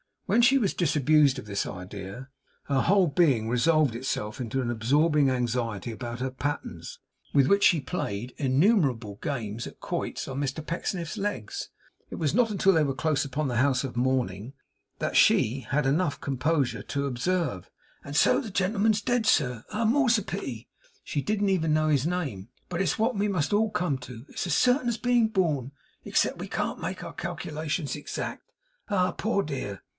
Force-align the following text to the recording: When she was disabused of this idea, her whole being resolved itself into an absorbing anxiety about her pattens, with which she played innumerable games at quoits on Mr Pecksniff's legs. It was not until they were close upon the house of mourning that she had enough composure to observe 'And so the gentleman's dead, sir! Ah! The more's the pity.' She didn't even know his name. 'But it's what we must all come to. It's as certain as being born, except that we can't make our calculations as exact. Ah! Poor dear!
When 0.25 0.41
she 0.41 0.57
was 0.57 0.73
disabused 0.73 1.37
of 1.39 1.45
this 1.45 1.65
idea, 1.67 2.29
her 2.63 2.79
whole 2.81 3.07
being 3.07 3.49
resolved 3.49 3.95
itself 3.95 4.39
into 4.39 4.61
an 4.61 4.71
absorbing 4.71 5.29
anxiety 5.29 5.91
about 5.91 6.21
her 6.21 6.31
pattens, 6.31 6.99
with 7.33 7.47
which 7.47 7.65
she 7.65 7.81
played 7.81 8.33
innumerable 8.37 9.19
games 9.21 9.67
at 9.67 9.81
quoits 9.81 10.29
on 10.29 10.39
Mr 10.39 10.65
Pecksniff's 10.65 11.17
legs. 11.17 11.69
It 12.09 12.15
was 12.15 12.33
not 12.33 12.49
until 12.49 12.71
they 12.71 12.81
were 12.83 12.95
close 12.95 13.25
upon 13.25 13.47
the 13.49 13.57
house 13.57 13.83
of 13.83 13.97
mourning 13.97 14.53
that 14.99 15.17
she 15.17 15.67
had 15.69 15.85
enough 15.85 16.21
composure 16.21 16.81
to 16.81 17.05
observe 17.05 17.69
'And 18.03 18.15
so 18.15 18.39
the 18.39 18.49
gentleman's 18.49 19.01
dead, 19.01 19.25
sir! 19.27 19.65
Ah! 19.71 19.79
The 19.83 19.91
more's 19.91 20.15
the 20.15 20.23
pity.' 20.23 20.67
She 21.03 21.21
didn't 21.21 21.49
even 21.49 21.73
know 21.73 21.89
his 21.89 22.07
name. 22.07 22.47
'But 22.69 22.81
it's 22.81 22.97
what 22.97 23.17
we 23.17 23.27
must 23.27 23.51
all 23.53 23.69
come 23.69 23.97
to. 23.99 24.25
It's 24.29 24.47
as 24.47 24.55
certain 24.55 24.87
as 24.87 24.97
being 24.97 25.27
born, 25.27 25.73
except 26.05 26.37
that 26.37 26.41
we 26.41 26.47
can't 26.47 26.79
make 26.81 27.03
our 27.03 27.13
calculations 27.13 27.91
as 27.91 27.95
exact. 27.97 28.49
Ah! 28.89 29.11
Poor 29.11 29.43
dear! 29.43 29.81